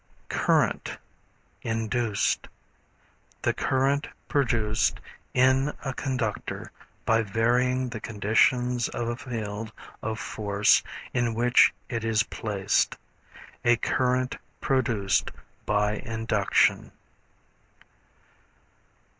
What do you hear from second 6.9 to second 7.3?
by